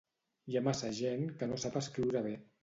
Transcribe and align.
Hi 0.53 0.55
ha 0.59 0.63
massa 0.67 0.89
gent 1.01 1.27
que 1.43 1.49
no 1.53 1.61
sap 1.65 1.79
escriure 1.83 2.25
bé. 2.31 2.35